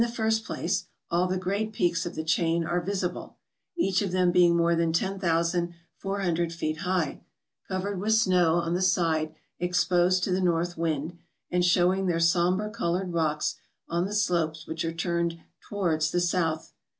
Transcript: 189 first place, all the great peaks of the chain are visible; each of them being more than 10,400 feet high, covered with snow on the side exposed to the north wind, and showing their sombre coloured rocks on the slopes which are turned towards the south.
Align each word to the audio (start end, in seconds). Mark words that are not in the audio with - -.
189 0.01 0.25
first 0.27 0.43
place, 0.47 0.85
all 1.11 1.27
the 1.27 1.37
great 1.37 1.73
peaks 1.73 2.07
of 2.07 2.15
the 2.15 2.23
chain 2.23 2.63
are 2.63 2.81
visible; 2.81 3.37
each 3.77 4.01
of 4.01 4.11
them 4.11 4.31
being 4.31 4.57
more 4.57 4.75
than 4.75 4.91
10,400 4.91 6.51
feet 6.51 6.77
high, 6.77 7.21
covered 7.67 7.99
with 7.99 8.11
snow 8.11 8.55
on 8.55 8.73
the 8.73 8.81
side 8.81 9.35
exposed 9.59 10.23
to 10.23 10.31
the 10.31 10.41
north 10.41 10.75
wind, 10.75 11.19
and 11.51 11.63
showing 11.63 12.07
their 12.07 12.19
sombre 12.19 12.71
coloured 12.71 13.13
rocks 13.13 13.57
on 13.87 14.05
the 14.05 14.15
slopes 14.15 14.65
which 14.65 14.83
are 14.83 14.91
turned 14.91 15.39
towards 15.69 16.09
the 16.09 16.19
south. 16.19 16.73